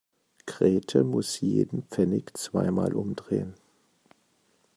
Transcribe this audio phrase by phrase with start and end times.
[0.47, 3.53] Grete muss jeden Pfennig zweimal umdrehen.